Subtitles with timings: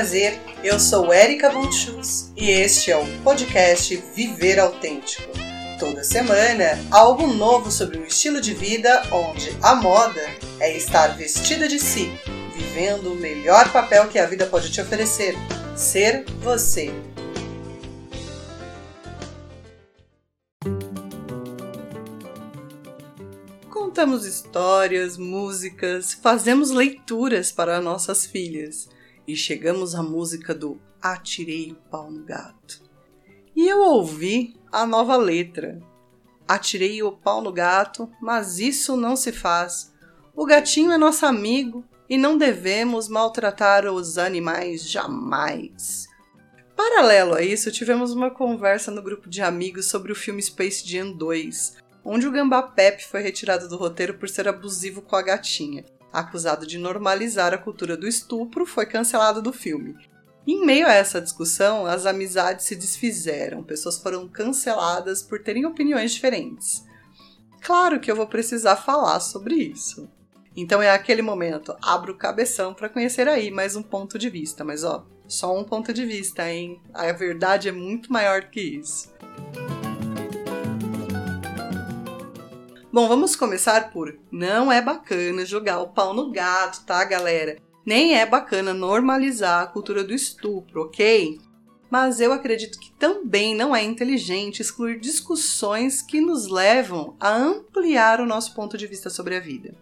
[0.00, 0.40] prazer.
[0.64, 5.30] Eu sou Erika Bunchus e este é o podcast Viver Autêntico.
[5.78, 10.22] Toda semana, algo novo sobre um estilo de vida onde a moda
[10.58, 12.10] é estar vestida de si,
[12.56, 15.34] vivendo o melhor papel que a vida pode te oferecer:
[15.76, 16.90] ser você.
[23.68, 28.88] Contamos histórias, músicas, fazemos leituras para nossas filhas
[29.32, 32.82] e chegamos à música do Atirei o pau no gato.
[33.54, 35.80] E eu ouvi a nova letra.
[36.48, 39.92] Atirei o pau no gato, mas isso não se faz.
[40.34, 46.08] O gatinho é nosso amigo e não devemos maltratar os animais jamais.
[46.74, 51.12] Paralelo a isso, tivemos uma conversa no grupo de amigos sobre o filme Space Jam
[51.12, 55.84] 2, onde o Gambá Pep foi retirado do roteiro por ser abusivo com a gatinha
[56.12, 59.96] acusado de normalizar a cultura do estupro, foi cancelado do filme.
[60.46, 66.12] Em meio a essa discussão, as amizades se desfizeram, pessoas foram canceladas por terem opiniões
[66.12, 66.84] diferentes.
[67.60, 70.08] Claro que eu vou precisar falar sobre isso.
[70.56, 74.64] Então é aquele momento, abro o cabeção para conhecer aí mais um ponto de vista,
[74.64, 76.80] mas ó, só um ponto de vista, hein?
[76.92, 79.12] A verdade é muito maior que isso.
[82.92, 87.56] Bom, vamos começar por não é bacana jogar o pau no gato, tá, galera?
[87.86, 91.38] Nem é bacana normalizar a cultura do estupro, ok?
[91.88, 98.20] Mas eu acredito que também não é inteligente excluir discussões que nos levam a ampliar
[98.20, 99.72] o nosso ponto de vista sobre a vida.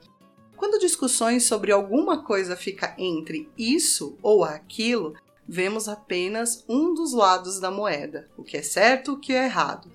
[0.54, 5.14] Quando discussões sobre alguma coisa fica entre isso ou aquilo,
[5.48, 9.90] vemos apenas um dos lados da moeda, o que é certo o que é errado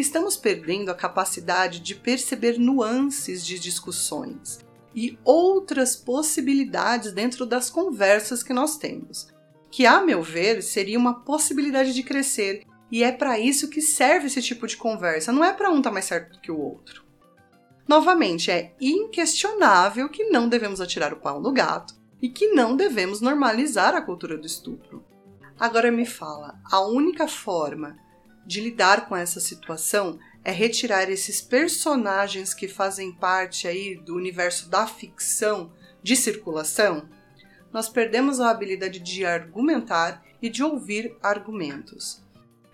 [0.00, 4.60] estamos perdendo a capacidade de perceber nuances de discussões
[4.94, 9.28] e outras possibilidades dentro das conversas que nós temos,
[9.70, 12.64] que, a meu ver, seria uma possibilidade de crescer.
[12.90, 15.90] E é para isso que serve esse tipo de conversa, não é para um estar
[15.90, 17.04] tá mais certo que o outro.
[17.86, 23.20] Novamente, é inquestionável que não devemos atirar o pau no gato e que não devemos
[23.20, 25.04] normalizar a cultura do estupro.
[25.58, 27.96] Agora me fala, a única forma
[28.46, 34.68] de lidar com essa situação é retirar esses personagens que fazem parte aí do universo
[34.68, 37.08] da ficção de circulação,
[37.72, 42.22] nós perdemos a habilidade de argumentar e de ouvir argumentos.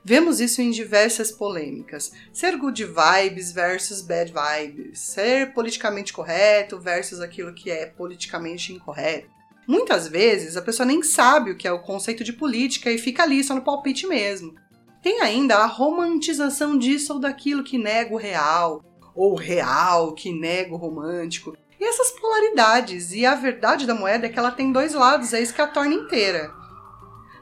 [0.04, 7.20] Vemos isso em diversas polêmicas: ser good vibes versus bad vibes, ser politicamente correto versus
[7.20, 9.28] aquilo que é politicamente incorreto.
[9.66, 13.24] Muitas vezes a pessoa nem sabe o que é o conceito de política e fica
[13.24, 14.54] ali só no palpite mesmo.
[15.06, 18.82] Tem ainda a romantização disso ou daquilo que nega o real,
[19.14, 21.56] ou real que nega o romântico.
[21.78, 25.40] E essas polaridades, e a verdade da moeda é que ela tem dois lados, é
[25.40, 26.52] isso que a torna inteira.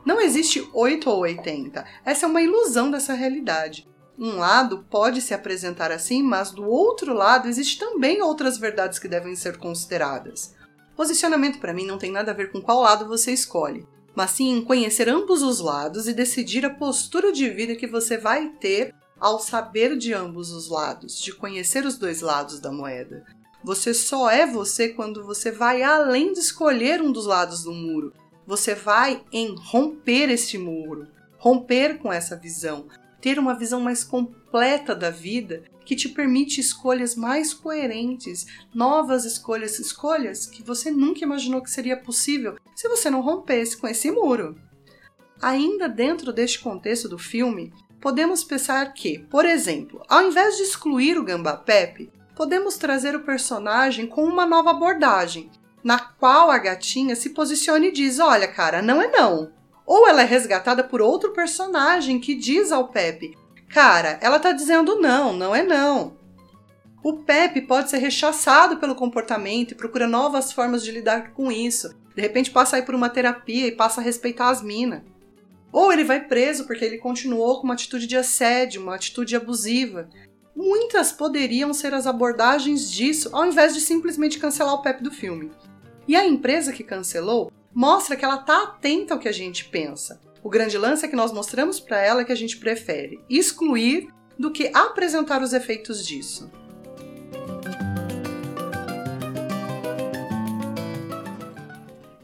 [0.05, 1.83] Não existe 8 ou 80.
[2.05, 3.89] Essa é uma ilusão dessa realidade.
[4.19, 9.09] Um lado pode se apresentar assim, mas do outro lado existe também outras verdades que
[9.09, 10.55] devem ser consideradas.
[10.95, 14.51] Posicionamento para mim não tem nada a ver com qual lado você escolhe mas sim
[14.51, 18.95] em conhecer ambos os lados e decidir a postura de vida que você vai ter
[19.19, 23.25] ao saber de ambos os lados, de conhecer os dois lados da moeda.
[23.63, 28.13] Você só é você quando você vai além de escolher um dos lados do muro.
[28.47, 31.09] Você vai em romper este muro,
[31.39, 32.87] romper com essa visão,
[33.25, 39.79] ter uma visão mais completa da vida que te permite escolhas mais coerentes, novas escolhas,
[39.79, 44.61] escolhas que você nunca imaginou que seria possível se você não rompesse com esse muro.
[45.41, 51.17] Ainda dentro deste contexto do filme, podemos pensar que, por exemplo, ao invés de excluir
[51.17, 55.51] o Gamba Pepe, podemos trazer o personagem com uma nova abordagem,
[55.83, 59.51] na qual a gatinha se posicione e diz: Olha, cara, não é não.
[59.87, 63.37] Ou ela é resgatada por outro personagem que diz ao Pepe:
[63.69, 66.17] Cara, ela tá dizendo não, não é não.
[67.03, 71.95] O Pepe pode ser rechaçado pelo comportamento e procura novas formas de lidar com isso.
[72.15, 75.03] De repente passa a ir por uma terapia e passa a respeitar as minas.
[75.71, 80.09] Ou ele vai preso porque ele continuou com uma atitude de assédio, uma atitude abusiva.
[80.57, 85.51] Muitas poderiam ser as abordagens disso, ao invés de simplesmente cancelar o Pepe do filme.
[86.07, 90.21] E a empresa que cancelou mostra que ela está atenta ao que a gente pensa.
[90.43, 94.51] O grande lance é que nós mostramos para ela que a gente prefere excluir do
[94.51, 96.51] que apresentar os efeitos disso.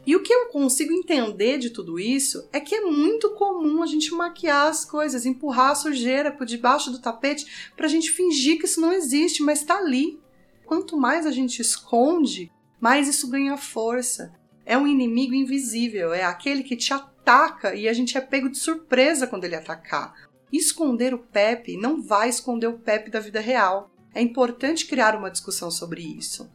[0.05, 3.85] E o que eu consigo entender de tudo isso é que é muito comum a
[3.85, 8.59] gente maquiar as coisas, empurrar a sujeira por debaixo do tapete para a gente fingir
[8.59, 10.19] que isso não existe, mas está ali.
[10.65, 14.33] Quanto mais a gente esconde, mais isso ganha força.
[14.65, 18.57] É um inimigo invisível, é aquele que te ataca e a gente é pego de
[18.57, 20.13] surpresa quando ele atacar.
[20.51, 23.89] Esconder o Pepe não vai esconder o Pepe da vida real.
[24.13, 26.49] É importante criar uma discussão sobre isso.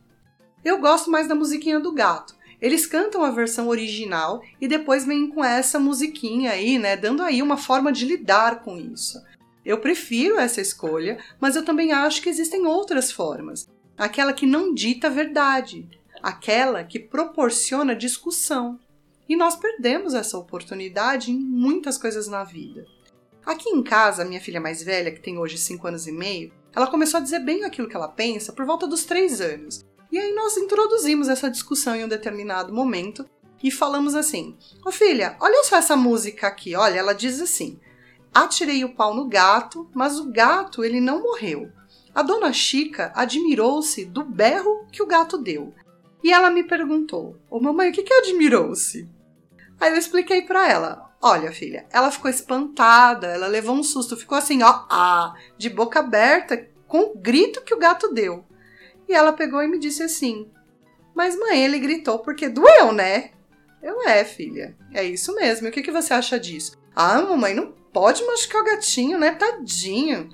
[0.64, 2.37] Eu gosto mais da musiquinha do gato.
[2.61, 7.43] Eles cantam a versão original e depois vêm com essa musiquinha aí, né, dando aí
[7.43, 9.23] uma forma de lidar com isso.
[9.64, 13.69] Eu prefiro essa escolha, mas eu também acho que existem outras formas.
[13.97, 15.88] Aquela que não dita a verdade,
[16.23, 18.79] aquela que proporciona discussão.
[19.29, 22.87] E nós perdemos essa oportunidade em muitas coisas na vida.
[23.45, 26.87] Aqui em casa, minha filha mais velha, que tem hoje 5 anos e meio, ela
[26.87, 29.85] começou a dizer bem aquilo que ela pensa por volta dos 3 anos.
[30.11, 33.29] E aí nós introduzimos essa discussão em um determinado momento
[33.62, 37.79] e falamos assim: Ô filha, olha só essa música aqui, olha, ela diz assim:
[38.35, 41.71] Atirei o pau no gato, mas o gato ele não morreu.
[42.15, 45.75] A dona Chica admirou-se do berro que o gato deu.
[46.26, 49.08] E ela me perguntou: Ô mamãe, o que, que admirou-se?
[49.78, 54.37] Aí eu expliquei para ela: Olha, filha, ela ficou espantada, ela levou um susto, ficou
[54.37, 58.44] assim, ó, ah, de boca aberta, com o grito que o gato deu.
[59.08, 60.50] E ela pegou e me disse assim:
[61.14, 63.31] Mas mãe, ele gritou porque doeu, né?
[63.81, 64.76] Eu é, filha.
[64.93, 65.69] É isso mesmo.
[65.69, 66.76] E o que, que você acha disso?
[66.93, 69.31] Ah, mamãe, não pode machucar o gatinho, né?
[69.31, 70.28] Tadinho.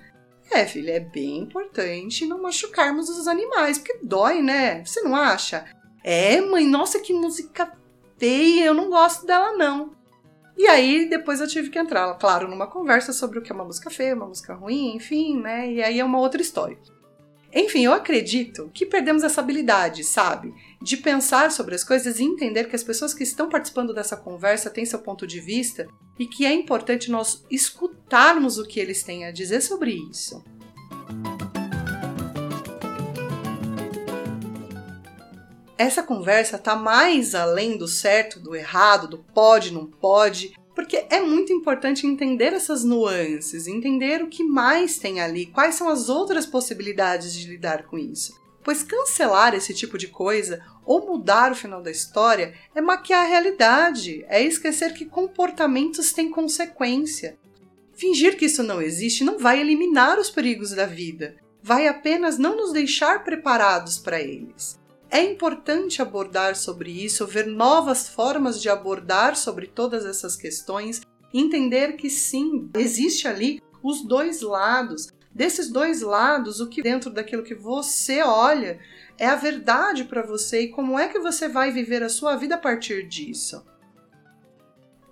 [0.51, 4.83] É, filha, é bem importante não machucarmos os animais, porque dói, né?
[4.87, 5.67] Você não acha?
[6.05, 7.73] É, mãe, nossa, que música
[8.19, 9.93] feia, eu não gosto dela, não.
[10.57, 13.65] E aí, depois eu tive que entrar, claro, numa conversa sobre o que é uma
[13.65, 15.73] música feia, uma música ruim, enfim, né?
[15.73, 16.79] E aí é uma outra história.
[17.55, 20.55] Enfim, eu acredito que perdemos essa habilidade, sabe?
[20.81, 24.71] De pensar sobre as coisas e entender que as pessoas que estão participando dessa conversa
[24.71, 25.87] têm seu ponto de vista
[26.19, 30.43] e que é importante nós escutarmos o que eles têm a dizer sobre isso.
[35.83, 41.21] Essa conversa está mais além do certo, do errado, do pode, não pode, porque é
[41.21, 46.47] muito importante entender essas nuances, entender o que mais tem ali, quais são as outras
[46.47, 48.41] possibilidades de lidar com isso.
[48.63, 53.29] Pois cancelar esse tipo de coisa ou mudar o final da história é maquiar a
[53.29, 57.37] realidade, é esquecer que comportamentos têm consequência.
[57.93, 62.57] Fingir que isso não existe não vai eliminar os perigos da vida, vai apenas não
[62.57, 64.81] nos deixar preparados para eles.
[65.15, 71.03] É importante abordar sobre isso, ver novas formas de abordar sobre todas essas questões,
[71.35, 75.09] entender que sim, existe ali os dois lados.
[75.31, 78.81] Desses dois lados, o que dentro daquilo que você olha
[79.19, 82.55] é a verdade para você e como é que você vai viver a sua vida
[82.55, 83.63] a partir disso.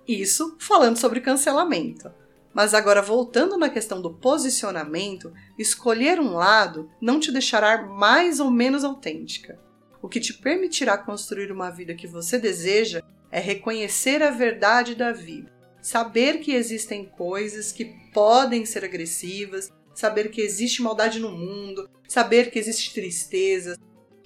[0.07, 2.11] Isso falando sobre cancelamento.
[2.51, 8.49] Mas agora, voltando na questão do posicionamento, escolher um lado não te deixará mais ou
[8.49, 9.59] menos autêntica.
[10.01, 13.01] O que te permitirá construir uma vida que você deseja
[13.31, 15.51] é reconhecer a verdade da vida,
[15.81, 22.49] saber que existem coisas que podem ser agressivas, saber que existe maldade no mundo, saber
[22.49, 23.77] que existe tristeza.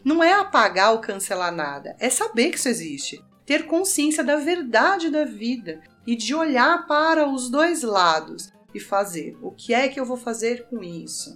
[0.03, 5.09] Não é apagar ou cancelar nada, é saber que isso existe, ter consciência da verdade
[5.09, 9.99] da vida e de olhar para os dois lados e fazer o que é que
[9.99, 11.35] eu vou fazer com isso.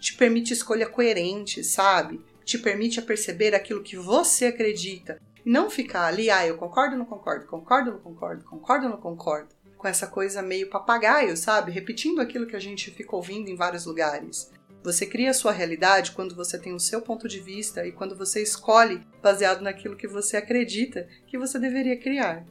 [0.00, 2.20] Te permite escolha coerente, sabe?
[2.48, 5.20] Te permite a perceber aquilo que você acredita.
[5.44, 9.54] Não ficar ali, ah, eu concordo não concordo, concordo não concordo, concordo não concordo.
[9.76, 11.70] Com essa coisa meio papagaio, sabe?
[11.70, 14.50] Repetindo aquilo que a gente fica ouvindo em vários lugares.
[14.82, 18.16] Você cria a sua realidade quando você tem o seu ponto de vista e quando
[18.16, 22.46] você escolhe baseado naquilo que você acredita que você deveria criar.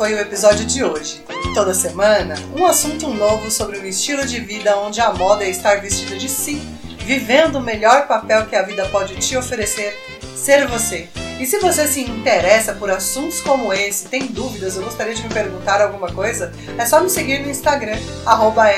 [0.00, 1.22] Foi o episódio de hoje.
[1.52, 5.78] Toda semana, um assunto novo sobre um estilo de vida onde a moda é estar
[5.82, 6.54] vestida de si,
[7.00, 9.94] vivendo o melhor papel que a vida pode te oferecer,
[10.34, 11.06] ser você.
[11.38, 15.28] E se você se interessa por assuntos como esse, tem dúvidas ou gostaria de me
[15.28, 17.98] perguntar alguma coisa, é só me seguir no Instagram,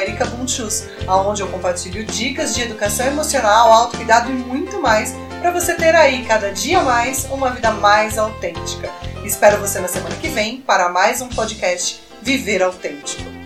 [0.02, 5.95] ericabunchus, onde eu compartilho dicas de educação emocional, autocuidado e muito mais para você ter
[5.95, 8.91] aí cada dia mais uma vida mais autêntica.
[9.25, 13.41] Espero você na semana que vem para mais um podcast Viver Autêntico.